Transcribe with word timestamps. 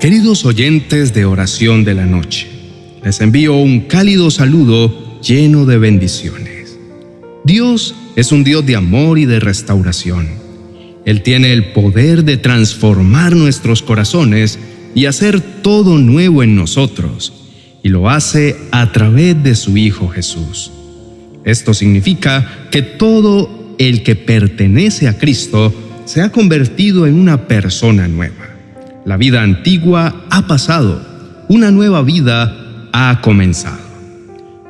Queridos 0.00 0.44
oyentes 0.44 1.12
de 1.12 1.24
oración 1.24 1.82
de 1.82 1.92
la 1.92 2.06
noche, 2.06 2.46
les 3.02 3.20
envío 3.20 3.56
un 3.56 3.80
cálido 3.80 4.30
saludo 4.30 5.18
lleno 5.20 5.66
de 5.66 5.76
bendiciones. 5.76 6.78
Dios 7.42 7.96
es 8.14 8.30
un 8.30 8.44
Dios 8.44 8.64
de 8.64 8.76
amor 8.76 9.18
y 9.18 9.26
de 9.26 9.40
restauración. 9.40 10.28
Él 11.04 11.22
tiene 11.22 11.52
el 11.52 11.72
poder 11.72 12.22
de 12.22 12.36
transformar 12.36 13.34
nuestros 13.34 13.82
corazones 13.82 14.60
y 14.94 15.06
hacer 15.06 15.40
todo 15.40 15.98
nuevo 15.98 16.44
en 16.44 16.54
nosotros, 16.54 17.32
y 17.82 17.88
lo 17.88 18.08
hace 18.08 18.54
a 18.70 18.92
través 18.92 19.42
de 19.42 19.56
su 19.56 19.76
Hijo 19.76 20.06
Jesús. 20.06 20.70
Esto 21.44 21.74
significa 21.74 22.68
que 22.70 22.82
todo 22.82 23.74
el 23.78 24.04
que 24.04 24.14
pertenece 24.14 25.08
a 25.08 25.18
Cristo 25.18 25.74
se 26.04 26.22
ha 26.22 26.30
convertido 26.30 27.04
en 27.08 27.14
una 27.14 27.48
persona 27.48 28.06
nueva. 28.06 28.47
La 29.08 29.16
vida 29.16 29.42
antigua 29.42 30.26
ha 30.28 30.46
pasado, 30.46 31.00
una 31.48 31.70
nueva 31.70 32.02
vida 32.02 32.90
ha 32.92 33.22
comenzado. 33.22 33.78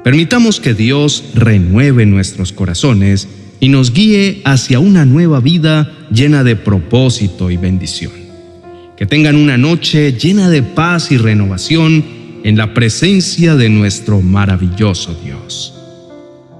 Permitamos 0.05 0.60
que 0.60 0.74
Dios 0.74 1.24
renueve 1.34 2.06
nuestros 2.06 2.52
corazones 2.52 3.27
y 3.59 3.69
nos 3.69 3.93
guíe 3.93 4.41
hacia 4.45 4.79
una 4.79 5.05
nueva 5.05 5.41
vida 5.41 5.91
llena 6.12 6.45
de 6.45 6.55
propósito 6.55 7.51
y 7.51 7.56
bendición. 7.56 8.12
Que 8.96 9.06
tengan 9.06 9.34
una 9.34 9.59
noche 9.59 10.12
llena 10.12 10.48
de 10.48 10.62
paz 10.62 11.10
y 11.10 11.16
renovación 11.16 12.05
en 12.45 12.57
la 12.57 12.74
presencia 12.74 13.57
de 13.57 13.68
nuestro 13.68 14.20
maravilloso 14.20 15.20
Dios. 15.24 15.74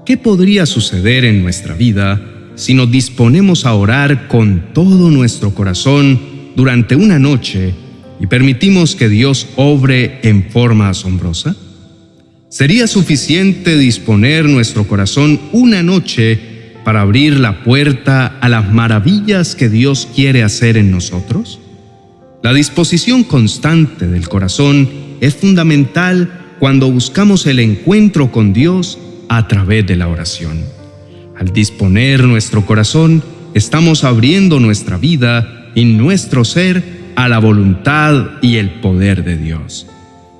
¿Qué 0.05 0.17
podría 0.17 0.65
suceder 0.65 1.23
en 1.23 1.41
nuestra 1.41 1.75
vida 1.75 2.19
si 2.55 2.73
nos 2.73 2.91
disponemos 2.91 3.65
a 3.65 3.73
orar 3.73 4.27
con 4.27 4.73
todo 4.73 5.09
nuestro 5.09 5.55
corazón 5.55 6.38
durante 6.59 6.97
una 6.97 7.19
noche 7.19 7.73
y 8.19 8.27
permitimos 8.27 8.93
que 8.93 9.07
Dios 9.07 9.47
obre 9.55 10.19
en 10.23 10.49
forma 10.51 10.89
asombrosa? 10.89 11.55
¿Sería 12.49 12.85
suficiente 12.85 13.77
disponer 13.77 14.43
nuestro 14.43 14.85
corazón 14.85 15.39
una 15.53 15.83
noche 15.83 16.37
para 16.83 16.99
abrir 16.99 17.39
la 17.39 17.63
puerta 17.63 18.37
a 18.41 18.49
las 18.49 18.73
maravillas 18.73 19.55
que 19.55 19.69
Dios 19.69 20.05
quiere 20.13 20.43
hacer 20.43 20.75
en 20.75 20.91
nosotros? 20.91 21.61
La 22.43 22.51
disposición 22.51 23.23
constante 23.23 24.07
del 24.07 24.27
corazón 24.27 24.89
es 25.21 25.35
fundamental 25.35 26.57
cuando 26.59 26.91
buscamos 26.91 27.45
el 27.45 27.59
encuentro 27.59 28.33
con 28.33 28.51
Dios 28.51 28.99
a 29.29 29.47
través 29.47 29.87
de 29.87 29.95
la 29.95 30.09
oración. 30.09 30.65
Al 31.37 31.53
disponer 31.53 32.25
nuestro 32.25 32.65
corazón, 32.65 33.23
estamos 33.53 34.03
abriendo 34.03 34.59
nuestra 34.59 34.97
vida 34.97 35.55
nuestro 35.85 36.45
ser 36.45 36.99
a 37.15 37.27
la 37.27 37.39
voluntad 37.39 38.41
y 38.41 38.55
el 38.57 38.79
poder 38.79 39.23
de 39.23 39.37
Dios. 39.37 39.87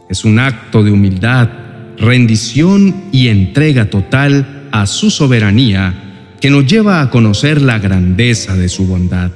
Es 0.09 0.25
un 0.25 0.39
acto 0.39 0.83
de 0.83 0.91
humildad, 0.91 1.49
rendición 1.97 2.95
y 3.11 3.27
entrega 3.27 3.89
total 3.89 4.67
a 4.71 4.87
su 4.87 5.11
soberanía 5.11 6.35
que 6.39 6.49
nos 6.49 6.65
lleva 6.65 7.01
a 7.01 7.09
conocer 7.09 7.61
la 7.61 7.79
grandeza 7.79 8.55
de 8.55 8.69
su 8.69 8.87
bondad. 8.87 9.31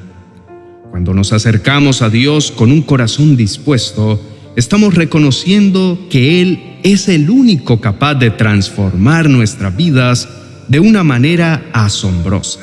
Cuando 0.90 1.14
nos 1.14 1.34
acercamos 1.34 2.02
a 2.02 2.10
Dios 2.10 2.52
con 2.52 2.72
un 2.72 2.82
corazón 2.82 3.36
dispuesto, 3.36 4.22
estamos 4.56 4.94
reconociendo 4.94 6.08
que 6.10 6.42
Él 6.42 6.78
es 6.84 7.10
el 7.10 7.30
único 7.30 7.82
capaz 7.82 8.16
de 8.16 8.30
transformar 8.30 9.30
nuestras 9.30 9.76
vidas 9.76 10.30
de 10.68 10.80
una 10.80 11.04
manera 11.04 11.66
asombrosa. 11.74 12.62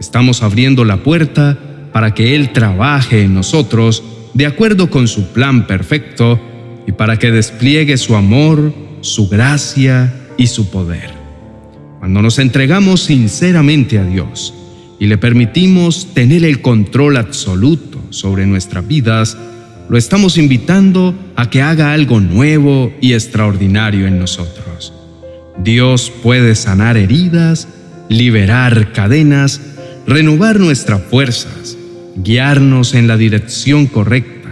Estamos 0.00 0.42
abriendo 0.42 0.84
la 0.84 1.02
puerta 1.02 1.58
para 1.92 2.14
que 2.14 2.34
Él 2.34 2.52
trabaje 2.52 3.22
en 3.22 3.34
nosotros 3.34 4.02
de 4.34 4.46
acuerdo 4.46 4.90
con 4.90 5.08
su 5.08 5.32
plan 5.32 5.66
perfecto 5.66 6.40
y 6.86 6.92
para 6.92 7.18
que 7.18 7.30
despliegue 7.30 7.96
su 7.96 8.16
amor, 8.16 8.72
su 9.02 9.28
gracia 9.28 10.12
y 10.36 10.46
su 10.46 10.70
poder. 10.70 11.10
Cuando 11.98 12.22
nos 12.22 12.38
entregamos 12.38 13.02
sinceramente 13.02 13.98
a 13.98 14.04
Dios 14.04 14.54
y 14.98 15.06
le 15.06 15.18
permitimos 15.18 16.08
tener 16.14 16.44
el 16.44 16.60
control 16.60 17.16
absoluto 17.16 18.00
sobre 18.10 18.46
nuestras 18.46 18.86
vidas, 18.86 19.36
lo 19.88 19.98
estamos 19.98 20.38
invitando 20.38 21.14
a 21.36 21.50
que 21.50 21.62
haga 21.62 21.92
algo 21.92 22.20
nuevo 22.20 22.92
y 23.00 23.12
extraordinario 23.12 24.06
en 24.06 24.18
nosotros. 24.18 24.92
Dios 25.58 26.10
puede 26.22 26.54
sanar 26.54 26.96
heridas, 26.96 27.68
liberar 28.08 28.92
cadenas, 28.92 29.60
renovar 30.06 30.58
nuestras 30.58 31.02
fuerzas, 31.02 31.76
guiarnos 32.16 32.94
en 32.94 33.06
la 33.06 33.16
dirección 33.16 33.86
correcta, 33.86 34.50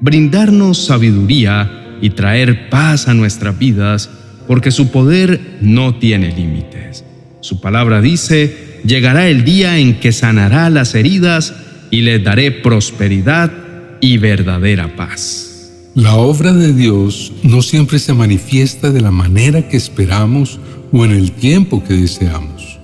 brindarnos 0.00 0.86
sabiduría 0.86 1.98
y 2.00 2.10
traer 2.10 2.68
paz 2.68 3.08
a 3.08 3.14
nuestras 3.14 3.58
vidas, 3.58 4.10
porque 4.46 4.70
su 4.70 4.90
poder 4.90 5.58
no 5.60 5.96
tiene 5.96 6.34
límites. 6.34 7.04
Su 7.40 7.60
palabra 7.60 8.00
dice, 8.00 8.80
llegará 8.84 9.28
el 9.28 9.44
día 9.44 9.78
en 9.78 9.98
que 10.00 10.12
sanará 10.12 10.70
las 10.70 10.94
heridas 10.94 11.54
y 11.90 12.02
les 12.02 12.22
daré 12.22 12.50
prosperidad 12.50 13.52
y 14.00 14.18
verdadera 14.18 14.94
paz. 14.96 15.46
La 15.94 16.16
obra 16.16 16.52
de 16.52 16.74
Dios 16.74 17.32
no 17.42 17.62
siempre 17.62 17.98
se 17.98 18.12
manifiesta 18.12 18.90
de 18.90 19.00
la 19.00 19.10
manera 19.10 19.68
que 19.68 19.76
esperamos 19.76 20.60
o 20.92 21.04
en 21.04 21.12
el 21.12 21.32
tiempo 21.32 21.82
que 21.82 21.94
deseamos. 21.94 22.75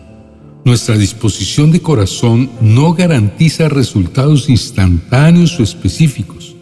Nuestra 0.64 0.96
disposición 0.96 1.72
de 1.72 1.80
corazón 1.80 2.48
no 2.60 2.94
garantiza 2.94 3.68
resultados 3.68 4.48
instantáneos 4.48 5.58
o 5.58 5.64
específicos, 5.64 6.54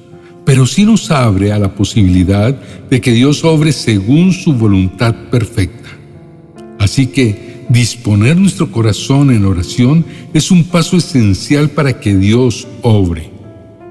pero 0.47 0.67
sí 0.67 0.87
nos 0.87 1.11
abre 1.11 1.53
a 1.53 1.59
la 1.59 1.75
posibilidad 1.75 2.59
de 2.89 3.01
que 3.03 3.13
Dios 3.13 3.45
obre 3.45 3.73
según 3.73 4.33
su 4.33 4.55
voluntad 4.55 5.15
perfecta. 5.31 5.91
Así 6.79 7.09
que 7.09 7.67
disponer 7.69 8.39
nuestro 8.39 8.73
corazón 8.73 9.31
en 9.31 9.45
oración 9.45 10.07
es 10.33 10.51
un 10.51 10.65
paso 10.65 10.97
esencial 10.97 11.69
para 11.69 12.01
que 12.01 12.17
Dios 12.17 12.67
obre. 12.81 13.31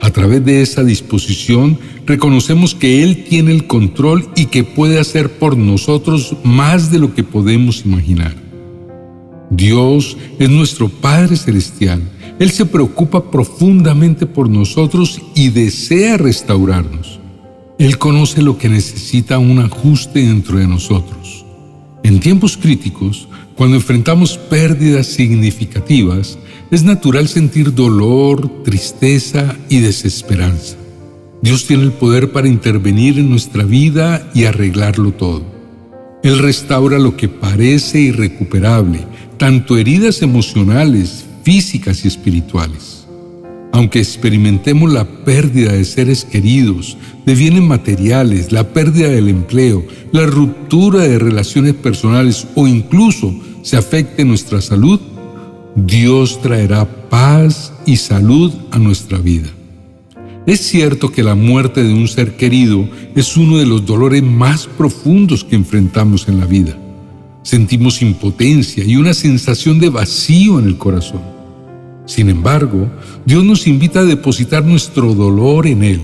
A 0.02 0.10
través 0.10 0.44
de 0.44 0.64
esa 0.64 0.84
disposición 0.84 1.78
reconocemos 2.08 2.74
que 2.74 3.04
Él 3.04 3.26
tiene 3.30 3.52
el 3.52 3.68
control 3.68 4.28
y 4.36 4.48
que 4.48 4.64
puede 4.64 5.00
hacer 5.00 5.38
por 5.38 5.56
nosotros 5.56 6.36
más 6.44 6.92
de 6.92 6.98
lo 6.98 7.14
que 7.14 7.24
podemos 7.24 7.86
imaginar. 7.86 8.34
Dios 9.50 10.16
es 10.38 10.50
nuestro 10.50 10.90
Padre 10.90 11.36
Celestial. 11.36 12.02
Él 12.38 12.52
se 12.52 12.66
preocupa 12.66 13.32
profundamente 13.32 14.26
por 14.26 14.50
nosotros 14.50 15.22
y 15.36 15.50
desea 15.50 16.18
restaurarnos. 16.18 17.20
Él 17.80 17.98
conoce 17.98 18.42
lo 18.42 18.58
que 18.58 18.70
necesita 18.70 19.40
un 19.40 19.60
ajuste 19.60 20.20
dentro 20.20 20.58
de 20.58 20.68
nosotros. 20.68 21.46
En 22.04 22.20
tiempos 22.20 22.58
críticos, 22.58 23.28
cuando 23.56 23.76
enfrentamos 23.76 24.38
pérdidas 24.38 25.08
significativas, 25.08 26.38
es 26.72 26.84
natural 26.84 27.28
sentir 27.28 27.74
dolor, 27.74 28.64
tristeza 28.64 29.56
y 29.68 29.80
desesperanza. 29.80 30.78
Dios 31.42 31.66
tiene 31.66 31.84
el 31.84 31.92
poder 31.92 32.32
para 32.32 32.48
intervenir 32.48 33.18
en 33.18 33.30
nuestra 33.30 33.64
vida 33.64 34.30
y 34.34 34.44
arreglarlo 34.44 35.12
todo. 35.12 35.44
Él 36.22 36.38
restaura 36.40 37.00
lo 37.00 37.16
que 37.16 37.30
parece 37.30 38.00
irrecuperable 38.00 39.06
tanto 39.40 39.78
heridas 39.78 40.22
emocionales, 40.22 41.26
físicas 41.44 42.04
y 42.04 42.10
espirituales. 42.10 43.08
Aunque 43.72 44.00
experimentemos 44.00 44.92
la 44.92 45.06
pérdida 45.24 45.72
de 45.72 45.86
seres 45.86 46.26
queridos, 46.26 46.98
de 47.26 47.36
bienes 47.36 47.64
materiales, 47.64 48.52
la 48.52 48.74
pérdida 48.74 49.08
del 49.08 49.30
empleo, 49.30 49.86
la 50.12 50.26
ruptura 50.26 51.04
de 51.04 51.20
relaciones 51.20 51.74
personales 51.74 52.48
o 52.56 52.68
incluso 52.68 53.34
se 53.64 53.78
afecte 53.78 54.26
nuestra 54.26 54.60
salud, 54.60 55.00
Dios 55.76 56.42
traerá 56.42 56.86
paz 57.10 57.72
y 57.86 57.96
salud 57.96 58.54
a 58.72 58.78
nuestra 58.78 59.20
vida. 59.20 59.48
Es 60.48 60.60
cierto 60.60 61.14
que 61.14 61.24
la 61.24 61.36
muerte 61.36 61.84
de 61.84 61.94
un 61.94 62.10
ser 62.10 62.36
querido 62.36 62.90
es 63.16 63.38
uno 63.38 63.58
de 63.58 63.66
los 63.66 63.86
dolores 63.86 64.22
más 64.22 64.68
profundos 64.68 65.46
que 65.46 65.56
enfrentamos 65.56 66.28
en 66.28 66.40
la 66.40 66.46
vida 66.46 66.78
sentimos 67.50 68.04
impotencia 68.04 68.84
y 68.84 68.96
una 68.96 69.14
sensación 69.16 69.80
de 69.80 69.90
vacío 69.90 70.60
en 70.60 70.68
el 70.68 70.78
corazón. 70.78 71.22
Sin 72.06 72.30
embargo, 72.30 72.88
Dios 73.26 73.44
nos 73.44 73.66
invita 73.66 74.02
a 74.02 74.06
depositar 74.06 74.64
nuestro 74.64 75.16
dolor 75.16 75.66
en 75.66 75.84
Él. 75.84 76.02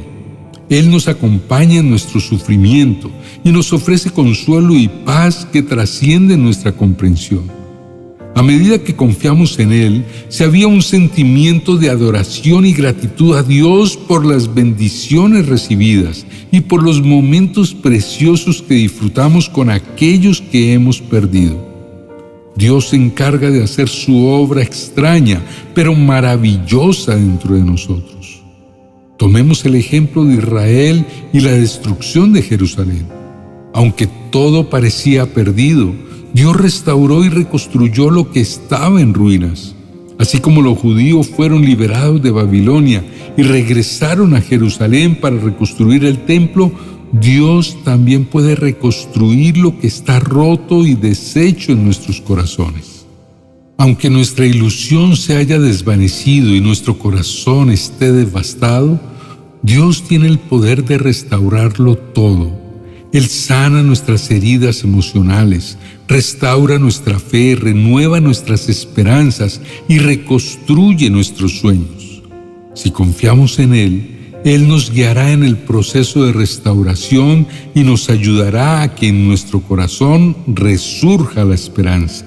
Él 0.69 0.89
nos 0.89 1.07
acompaña 1.07 1.79
en 1.79 1.89
nuestro 1.91 2.19
sufrimiento 2.19 3.11
y 3.43 3.51
nos 3.51 3.71
ofrece 3.73 4.09
consuelo 4.09 4.75
y 4.75 4.87
paz 4.87 5.47
que 5.51 5.61
trasciende 5.61 6.35
nuestra 6.35 6.71
comprensión. 6.71 7.54
A 8.35 8.43
medida 8.43 8.83
que 8.83 8.97
confiamos 8.97 9.57
en 9.59 9.71
Él, 9.71 10.05
se 10.27 10.43
había 10.43 10.67
un 10.67 10.81
sentimiento 10.81 11.77
de 11.77 11.89
adoración 11.89 12.65
y 12.65 12.73
gratitud 12.73 13.33
a 13.37 13.43
Dios 13.43 13.95
por 13.95 14.25
las 14.25 14.53
bendiciones 14.53 15.47
recibidas 15.47 16.25
y 16.51 16.59
por 16.59 16.83
los 16.83 17.01
momentos 17.01 17.73
preciosos 17.73 18.61
que 18.61 18.73
disfrutamos 18.73 19.47
con 19.47 19.69
aquellos 19.69 20.41
que 20.41 20.73
hemos 20.73 20.99
perdido. 20.99 21.65
Dios 22.57 22.89
se 22.89 22.97
encarga 22.97 23.49
de 23.49 23.63
hacer 23.63 23.87
su 23.87 24.25
obra 24.25 24.61
extraña, 24.61 25.41
pero 25.73 25.95
maravillosa 25.95 27.15
dentro 27.15 27.55
de 27.55 27.63
nosotros. 27.63 28.43
Tomemos 29.17 29.63
el 29.63 29.75
ejemplo 29.75 30.25
de 30.25 30.35
Israel 30.35 31.05
y 31.31 31.39
la 31.39 31.51
destrucción 31.51 32.33
de 32.33 32.41
Jerusalén. 32.41 33.07
Aunque 33.73 34.09
todo 34.29 34.69
parecía 34.69 35.25
perdido, 35.33 35.93
Dios 36.35 36.57
restauró 36.57 37.23
y 37.23 37.29
reconstruyó 37.29 38.09
lo 38.09 38.29
que 38.29 38.41
estaba 38.41 38.99
en 38.99 39.13
ruinas. 39.13 39.73
Así 40.19 40.39
como 40.39 40.61
los 40.61 40.77
judíos 40.77 41.29
fueron 41.29 41.63
liberados 41.63 42.21
de 42.21 42.29
Babilonia 42.29 43.05
y 43.37 43.43
regresaron 43.43 44.35
a 44.35 44.41
Jerusalén 44.41 45.15
para 45.15 45.37
reconstruir 45.37 46.03
el 46.03 46.25
templo, 46.25 46.73
Dios 47.13 47.77
también 47.85 48.25
puede 48.25 48.55
reconstruir 48.55 49.55
lo 49.55 49.79
que 49.79 49.87
está 49.87 50.19
roto 50.19 50.85
y 50.85 50.95
deshecho 50.95 51.71
en 51.71 51.85
nuestros 51.85 52.19
corazones. 52.19 53.05
Aunque 53.77 54.09
nuestra 54.09 54.45
ilusión 54.45 55.15
se 55.15 55.37
haya 55.37 55.57
desvanecido 55.57 56.53
y 56.53 56.59
nuestro 56.59 56.99
corazón 56.99 57.69
esté 57.69 58.11
devastado, 58.11 58.99
Dios 59.61 60.03
tiene 60.03 60.27
el 60.27 60.39
poder 60.39 60.83
de 60.83 60.97
restaurarlo 60.97 61.95
todo 61.95 62.64
él 63.17 63.29
sana 63.29 63.81
nuestras 63.81 64.29
heridas 64.29 64.83
emocionales, 64.83 65.77
restaura 66.05 66.77
nuestra 66.79 67.17
fe, 67.17 67.55
renueva 67.55 68.19
nuestras 68.19 68.67
esperanzas 68.67 69.61
y 69.87 69.99
reconstruye 69.99 71.09
nuestros 71.09 71.59
sueños. 71.59 72.21
Si 72.73 72.91
confiamos 72.91 73.57
en 73.59 73.73
Él, 73.73 74.31
Él 74.43 74.67
nos 74.67 74.91
guiará 74.91 75.31
en 75.31 75.43
el 75.43 75.55
proceso 75.55 76.25
de 76.25 76.33
restauración 76.33 77.47
y 77.73 77.83
nos 77.83 78.09
ayudará 78.09 78.81
a 78.81 78.95
que 78.95 79.07
en 79.07 79.25
nuestro 79.25 79.61
corazón 79.61 80.35
resurja 80.47 81.45
la 81.45 81.55
esperanza. 81.55 82.25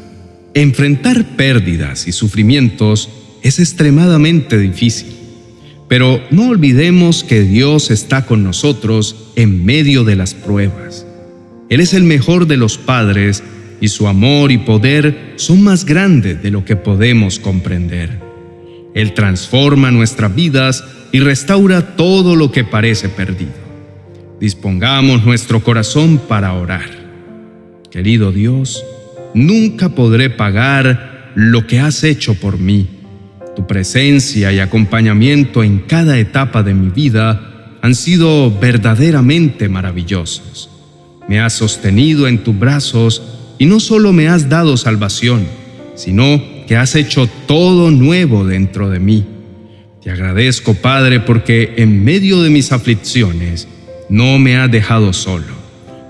Enfrentar 0.55 1.37
pérdidas 1.37 2.09
y 2.09 2.13
sufrimientos 2.13 3.11
es 3.43 3.59
extremadamente 3.59 4.57
difícil. 4.57 5.18
Pero 5.89 6.23
no 6.31 6.51
olvidemos 6.51 7.25
que 7.25 7.43
Dios 7.43 7.91
está 7.91 8.27
con 8.27 8.45
nosotros 8.45 9.31
en 9.37 9.65
medio 9.65 10.05
de 10.05 10.17
las 10.17 10.35
pruebas. 10.35 11.07
Él 11.71 11.81
es 11.81 11.95
el 11.95 12.05
mejor 12.05 12.47
de 12.47 12.59
los 12.59 12.77
padres 12.77 13.43
y 13.81 13.89
su 13.89 14.07
amor 14.07 14.53
y 14.53 14.59
poder 14.59 15.33
son 15.37 15.63
más 15.63 15.87
grandes 15.87 16.43
de 16.43 16.51
lo 16.51 16.65
que 16.65 16.77
podemos 16.77 17.39
comprender. 17.39 18.21
Él 18.95 19.15
transforma 19.15 19.91
nuestras 19.91 20.35
vidas 20.35 20.85
y 21.11 21.21
restaura 21.21 21.97
todo 21.97 22.37
lo 22.37 22.53
que 22.53 22.65
parece 22.65 23.09
perdido. 23.09 23.53
Dispongamos 24.41 25.25
nuestro 25.25 25.63
corazón 25.63 26.21
para 26.29 26.53
orar. 26.53 26.91
Querido 27.91 28.31
Dios, 28.31 28.85
nunca 29.35 29.89
podré 29.89 30.29
pagar 30.29 31.33
lo 31.35 31.67
que 31.67 31.81
has 31.81 32.05
hecho 32.05 32.35
por 32.35 32.59
mí 32.59 32.98
tu 33.59 33.67
presencia 33.67 34.53
y 34.53 34.61
acompañamiento 34.61 35.65
en 35.65 35.81
cada 35.81 36.17
etapa 36.17 36.63
de 36.63 36.75
mi 36.75 36.91
vida 36.91 37.75
han 37.83 37.97
sido 37.97 38.57
verdaderamente 38.57 39.69
maravillosos. 39.69 40.71
Me 41.29 41.41
has 41.41 41.55
sostenido 41.55 42.29
en 42.29 42.39
tus 42.45 42.57
brazos 42.57 43.21
y 43.59 43.67
no 43.67 43.81
solo 43.81 44.13
me 44.13 44.29
has 44.29 44.49
dado 44.49 44.77
salvación, 44.77 45.45
sino 45.97 46.41
que 46.69 46.77
has 46.77 46.95
hecho 46.95 47.29
todo 47.49 47.91
nuevo 47.91 48.45
dentro 48.45 48.91
de 48.91 49.01
mí. 49.01 49.25
Te 50.05 50.13
agradezco, 50.13 50.75
Padre, 50.75 51.19
porque 51.19 51.75
en 51.79 52.05
medio 52.05 52.41
de 52.45 52.51
mis 52.51 52.71
aflicciones 52.71 53.67
no 54.09 54.39
me 54.39 54.57
has 54.57 54.71
dejado 54.71 55.13
solo. 55.13 55.59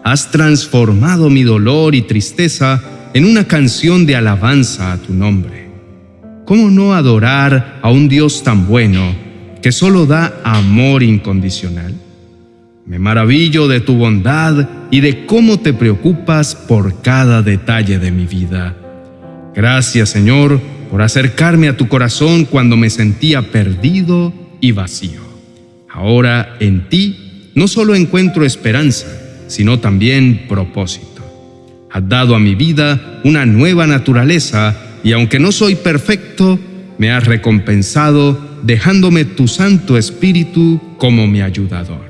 Has 0.04 0.30
transformado 0.30 1.30
mi 1.30 1.44
dolor 1.44 1.94
y 1.94 2.02
tristeza 2.02 2.82
en 3.14 3.24
una 3.24 3.48
canción 3.48 4.04
de 4.04 4.16
alabanza 4.16 4.92
a 4.92 4.98
tu 4.98 5.14
nombre. 5.14 5.67
¿Cómo 6.48 6.70
no 6.70 6.94
adorar 6.94 7.78
a 7.82 7.90
un 7.90 8.08
Dios 8.08 8.42
tan 8.42 8.66
bueno 8.66 9.14
que 9.60 9.70
solo 9.70 10.06
da 10.06 10.40
amor 10.44 11.02
incondicional? 11.02 11.94
Me 12.86 12.98
maravillo 12.98 13.68
de 13.68 13.80
tu 13.80 13.96
bondad 13.96 14.66
y 14.90 15.00
de 15.00 15.26
cómo 15.26 15.60
te 15.60 15.74
preocupas 15.74 16.54
por 16.54 17.02
cada 17.02 17.42
detalle 17.42 17.98
de 17.98 18.10
mi 18.10 18.24
vida. 18.24 18.74
Gracias, 19.54 20.08
Señor, 20.08 20.58
por 20.90 21.02
acercarme 21.02 21.68
a 21.68 21.76
tu 21.76 21.86
corazón 21.86 22.46
cuando 22.46 22.78
me 22.78 22.88
sentía 22.88 23.52
perdido 23.52 24.32
y 24.58 24.72
vacío. 24.72 25.20
Ahora 25.90 26.56
en 26.60 26.88
ti 26.88 27.50
no 27.54 27.68
solo 27.68 27.94
encuentro 27.94 28.46
esperanza, 28.46 29.06
sino 29.48 29.80
también 29.80 30.46
propósito. 30.48 31.20
Has 31.92 32.08
dado 32.08 32.34
a 32.34 32.38
mi 32.38 32.54
vida 32.54 33.20
una 33.22 33.44
nueva 33.44 33.86
naturaleza 33.86 34.87
y 35.02 35.12
aunque 35.12 35.38
no 35.38 35.52
soy 35.52 35.74
perfecto, 35.76 36.58
me 36.98 37.10
has 37.12 37.26
recompensado 37.26 38.38
dejándome 38.62 39.24
tu 39.24 39.48
Santo 39.48 39.96
Espíritu 39.96 40.80
como 40.98 41.26
mi 41.26 41.40
ayudador. 41.40 42.08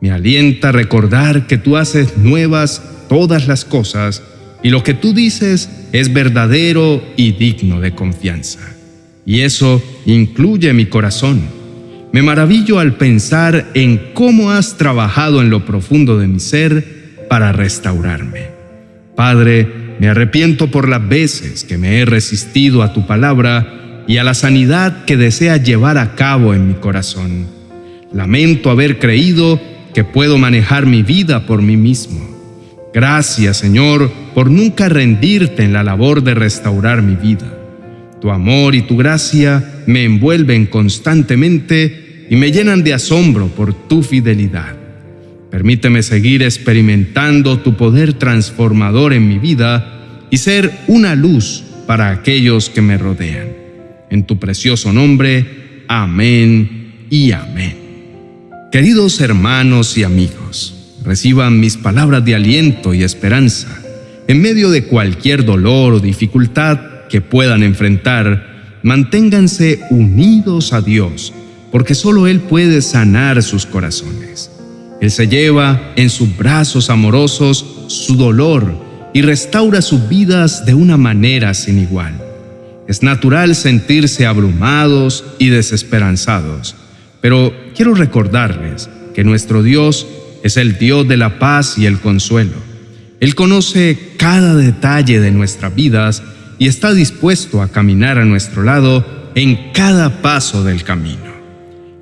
Me 0.00 0.10
alienta 0.10 0.72
recordar 0.72 1.46
que 1.46 1.58
tú 1.58 1.76
haces 1.76 2.16
nuevas 2.16 2.82
todas 3.08 3.46
las 3.46 3.64
cosas 3.64 4.22
y 4.62 4.70
lo 4.70 4.82
que 4.82 4.94
tú 4.94 5.12
dices 5.12 5.68
es 5.92 6.12
verdadero 6.12 7.02
y 7.16 7.32
digno 7.32 7.80
de 7.80 7.94
confianza. 7.94 8.60
Y 9.26 9.40
eso 9.40 9.82
incluye 10.06 10.72
mi 10.72 10.86
corazón. 10.86 11.42
Me 12.12 12.22
maravillo 12.22 12.78
al 12.78 12.94
pensar 12.94 13.70
en 13.74 14.12
cómo 14.14 14.50
has 14.50 14.76
trabajado 14.76 15.40
en 15.42 15.50
lo 15.50 15.64
profundo 15.64 16.18
de 16.18 16.26
mi 16.26 16.40
ser 16.40 17.26
para 17.28 17.52
restaurarme. 17.52 18.48
Padre, 19.14 19.68
me 20.00 20.08
arrepiento 20.08 20.70
por 20.70 20.88
las 20.88 21.06
veces 21.06 21.62
que 21.62 21.76
me 21.76 21.98
he 21.98 22.06
resistido 22.06 22.82
a 22.82 22.94
tu 22.94 23.06
palabra 23.06 24.02
y 24.08 24.16
a 24.16 24.24
la 24.24 24.32
sanidad 24.32 25.04
que 25.04 25.18
desea 25.18 25.58
llevar 25.58 25.98
a 25.98 26.14
cabo 26.14 26.54
en 26.54 26.68
mi 26.68 26.72
corazón. 26.72 27.46
Lamento 28.10 28.70
haber 28.70 28.98
creído 28.98 29.60
que 29.92 30.02
puedo 30.02 30.38
manejar 30.38 30.86
mi 30.86 31.02
vida 31.02 31.46
por 31.46 31.60
mí 31.60 31.76
mismo. 31.76 32.18
Gracias, 32.94 33.58
Señor, 33.58 34.10
por 34.34 34.50
nunca 34.50 34.88
rendirte 34.88 35.64
en 35.64 35.74
la 35.74 35.84
labor 35.84 36.22
de 36.22 36.32
restaurar 36.34 37.02
mi 37.02 37.16
vida. 37.16 37.54
Tu 38.22 38.30
amor 38.30 38.74
y 38.74 38.80
tu 38.80 38.96
gracia 38.96 39.82
me 39.84 40.04
envuelven 40.04 40.64
constantemente 40.64 42.26
y 42.30 42.36
me 42.36 42.50
llenan 42.50 42.82
de 42.82 42.94
asombro 42.94 43.48
por 43.48 43.74
tu 43.74 44.02
fidelidad. 44.02 44.79
Permíteme 45.50 46.02
seguir 46.02 46.42
experimentando 46.42 47.58
tu 47.58 47.76
poder 47.76 48.12
transformador 48.12 49.12
en 49.12 49.28
mi 49.28 49.38
vida 49.38 50.26
y 50.30 50.38
ser 50.38 50.72
una 50.86 51.16
luz 51.16 51.64
para 51.86 52.10
aquellos 52.10 52.70
que 52.70 52.82
me 52.82 52.96
rodean. 52.96 53.48
En 54.10 54.24
tu 54.24 54.38
precioso 54.38 54.92
nombre, 54.92 55.84
amén 55.88 57.06
y 57.10 57.32
amén. 57.32 57.76
Queridos 58.70 59.20
hermanos 59.20 59.98
y 59.98 60.04
amigos, 60.04 60.96
reciban 61.04 61.58
mis 61.58 61.76
palabras 61.76 62.24
de 62.24 62.36
aliento 62.36 62.94
y 62.94 63.02
esperanza. 63.02 63.82
En 64.28 64.40
medio 64.40 64.70
de 64.70 64.84
cualquier 64.84 65.44
dolor 65.44 65.94
o 65.94 65.98
dificultad 65.98 67.08
que 67.08 67.20
puedan 67.20 67.64
enfrentar, 67.64 68.78
manténganse 68.84 69.80
unidos 69.90 70.72
a 70.72 70.80
Dios, 70.80 71.32
porque 71.72 71.96
solo 71.96 72.28
Él 72.28 72.38
puede 72.38 72.82
sanar 72.82 73.42
sus 73.42 73.66
corazones. 73.66 74.52
Él 75.00 75.10
se 75.10 75.28
lleva 75.28 75.92
en 75.96 76.10
sus 76.10 76.36
brazos 76.36 76.90
amorosos 76.90 77.64
su 77.88 78.16
dolor 78.16 78.74
y 79.14 79.22
restaura 79.22 79.82
sus 79.82 80.08
vidas 80.08 80.64
de 80.66 80.74
una 80.74 80.96
manera 80.96 81.54
sin 81.54 81.78
igual. 81.78 82.20
Es 82.86 83.02
natural 83.02 83.54
sentirse 83.54 84.26
abrumados 84.26 85.24
y 85.38 85.48
desesperanzados, 85.48 86.74
pero 87.20 87.52
quiero 87.74 87.94
recordarles 87.94 88.90
que 89.14 89.24
nuestro 89.24 89.62
Dios 89.62 90.06
es 90.42 90.56
el 90.56 90.78
Dios 90.78 91.06
de 91.08 91.16
la 91.16 91.38
paz 91.38 91.78
y 91.78 91.86
el 91.86 92.00
consuelo. 92.00 92.56
Él 93.20 93.34
conoce 93.34 93.98
cada 94.16 94.54
detalle 94.54 95.20
de 95.20 95.30
nuestras 95.30 95.74
vidas 95.74 96.22
y 96.58 96.68
está 96.68 96.92
dispuesto 96.92 97.62
a 97.62 97.68
caminar 97.68 98.18
a 98.18 98.24
nuestro 98.24 98.62
lado 98.62 99.04
en 99.34 99.72
cada 99.72 100.20
paso 100.22 100.64
del 100.64 100.84
camino. 100.84 101.29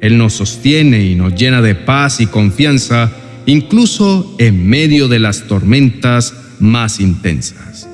Él 0.00 0.18
nos 0.18 0.34
sostiene 0.34 1.04
y 1.04 1.14
nos 1.14 1.34
llena 1.34 1.60
de 1.60 1.74
paz 1.74 2.20
y 2.20 2.26
confianza, 2.26 3.10
incluso 3.46 4.34
en 4.38 4.66
medio 4.68 5.08
de 5.08 5.18
las 5.18 5.48
tormentas 5.48 6.34
más 6.60 7.00
intensas. 7.00 7.88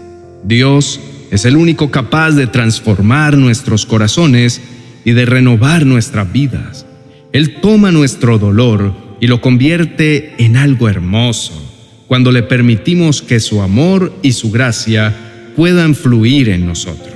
Dios 0.44 1.00
es 1.30 1.44
el 1.44 1.56
único 1.56 1.90
capaz 1.90 2.32
de 2.32 2.46
transformar 2.46 3.37
nuestros 3.37 3.87
corazones 3.87 4.61
y 5.04 5.12
de 5.12 5.26
renovar 5.26 5.87
nuestras 5.87 6.30
vidas. 6.32 6.87
Él 7.32 7.56
toma 7.61 7.90
nuestro 7.90 8.38
dolor 8.38 8.94
y 9.20 9.26
lo 9.26 9.40
convierte 9.40 10.34
en 10.38 10.56
algo 10.56 10.88
hermoso 10.88 11.61
cuando 12.06 12.30
le 12.30 12.42
permitimos 12.42 13.23
que 13.23 13.40
su 13.40 13.62
amor 13.62 14.12
y 14.23 14.32
su 14.32 14.50
gracia 14.50 15.14
puedan 15.56 15.94
fluir 15.94 16.50
en 16.50 16.66
nosotros. 16.66 17.13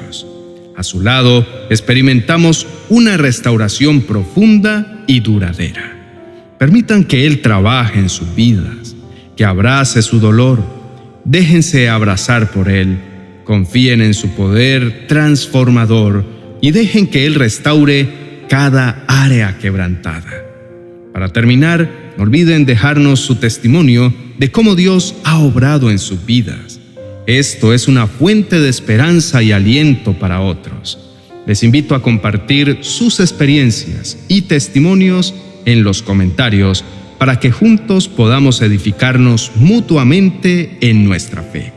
A 0.79 0.85
su 0.85 1.01
lado 1.01 1.45
experimentamos 1.71 2.65
una 2.89 3.17
restauración 3.17 4.03
profunda 4.03 5.03
y 5.09 5.19
duradera. 5.19 6.55
Permitan 6.57 7.03
que 7.03 7.27
Él 7.27 7.43
trabaje 7.43 7.99
en 7.99 8.09
sus 8.09 8.33
vidas, 8.37 8.95
que 9.37 9.45
abrace 9.45 10.03
su 10.03 10.21
dolor. 10.21 10.63
Déjense 11.25 11.89
abrazar 11.89 12.53
por 12.53 12.69
Él, 12.69 12.97
confíen 13.43 14.01
en 14.03 14.15
su 14.15 14.37
poder 14.37 15.09
transformador 15.09 16.25
y 16.61 16.71
dejen 16.71 17.09
que 17.09 17.27
Él 17.27 17.35
restaure 17.35 18.45
cada 18.49 19.03
área 19.09 19.59
quebrantada. 19.59 20.31
Para 21.13 21.33
terminar, 21.33 21.91
no 22.17 22.23
olviden 22.23 22.67
dejarnos 22.67 23.19
su 23.19 23.35
testimonio 23.35 24.15
de 24.39 24.53
cómo 24.53 24.77
Dios 24.77 25.17
ha 25.25 25.41
obrado 25.41 25.91
en 25.91 25.99
sus 25.99 26.25
vidas. 26.25 26.78
Esto 27.27 27.75
es 27.75 27.89
una 27.89 28.07
fuente 28.07 28.61
de 28.61 28.69
esperanza 28.69 29.43
y 29.43 29.53
aliento 29.53 30.15
para 30.15 30.41
otros. 30.41 30.99
Les 31.47 31.63
invito 31.63 31.95
a 31.95 32.03
compartir 32.03 32.79
sus 32.83 33.21
experiencias 33.21 34.19
y 34.29 34.43
testimonios 34.43 35.35
en 35.65 35.83
los 35.83 36.03
comentarios 36.03 36.85
para 37.19 37.41
que 37.41 37.51
juntos 37.51 38.09
podamos 38.09 38.63
edificarnos 38.63 39.53
mutuamente 39.57 40.79
en 40.81 41.05
nuestra 41.05 41.43
fe. 41.43 41.73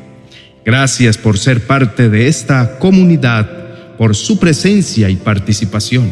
Gracias 0.63 1.17
por 1.17 1.37
ser 1.37 1.65
parte 1.65 2.09
de 2.09 2.27
esta 2.27 2.77
comunidad, 2.77 3.97
por 3.97 4.15
su 4.15 4.39
presencia 4.39 5.09
y 5.09 5.15
participación. 5.15 6.11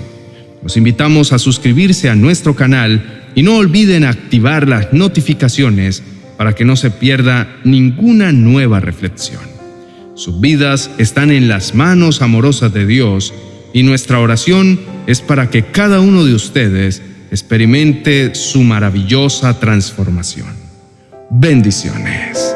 Los 0.64 0.76
invitamos 0.76 1.32
a 1.32 1.40
suscribirse 1.40 2.10
a 2.10 2.16
nuestro 2.16 2.56
canal 2.56 3.32
y 3.36 3.44
no 3.44 3.58
olviden 3.58 4.04
activar 4.04 4.68
las 4.68 4.92
notificaciones 4.92 6.04
para 6.40 6.56
que 6.56 6.64
no 6.64 6.78
se 6.78 6.90
pierda 6.90 7.50
ninguna 7.66 8.32
nueva 8.32 8.80
reflexión. 8.80 9.42
Sus 10.14 10.40
vidas 10.40 10.90
están 10.98 11.32
en 11.32 11.50
las 11.50 11.76
manos 11.76 12.22
amorosas 12.22 12.74
de 12.74 12.86
Dios 12.86 13.34
y 13.74 13.84
nuestra 13.84 14.20
oración 14.20 14.80
es 15.06 15.20
para 15.20 15.50
que 15.50 15.66
cada 15.66 16.00
uno 16.00 16.24
de 16.24 16.34
ustedes 16.34 17.02
experimente 17.30 18.36
su 18.36 18.64
maravillosa 18.64 19.60
transformación. 19.60 20.48
Bendiciones. 21.30 22.56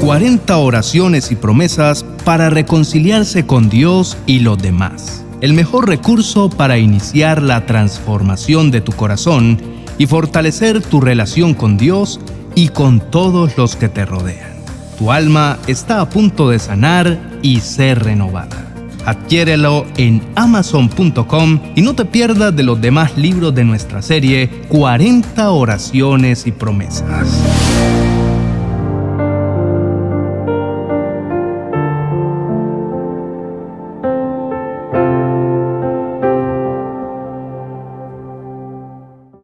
40 0.00 0.56
oraciones 0.58 1.32
y 1.32 1.34
promesas 1.34 2.04
para 2.24 2.50
reconciliarse 2.50 3.46
con 3.46 3.68
Dios 3.68 4.16
y 4.26 4.38
los 4.38 4.62
demás. 4.62 5.24
El 5.40 5.54
mejor 5.54 5.88
recurso 5.88 6.50
para 6.50 6.78
iniciar 6.78 7.42
la 7.42 7.66
transformación 7.66 8.70
de 8.70 8.80
tu 8.80 8.92
corazón 8.92 9.74
y 9.98 10.06
fortalecer 10.06 10.82
tu 10.82 11.00
relación 11.00 11.54
con 11.54 11.76
Dios 11.76 12.20
y 12.54 12.68
con 12.68 13.00
todos 13.00 13.56
los 13.56 13.76
que 13.76 13.88
te 13.88 14.04
rodean. 14.04 14.56
Tu 14.98 15.12
alma 15.12 15.58
está 15.66 16.00
a 16.00 16.08
punto 16.08 16.48
de 16.48 16.58
sanar 16.58 17.18
y 17.42 17.60
ser 17.60 18.02
renovada. 18.02 18.66
Adquiérelo 19.04 19.86
en 19.96 20.20
amazon.com 20.34 21.60
y 21.76 21.82
no 21.82 21.94
te 21.94 22.04
pierdas 22.04 22.56
de 22.56 22.64
los 22.64 22.80
demás 22.80 23.16
libros 23.16 23.54
de 23.54 23.64
nuestra 23.64 24.02
serie 24.02 24.48
40 24.68 25.50
oraciones 25.50 26.46
y 26.46 26.52
promesas. 26.52 27.28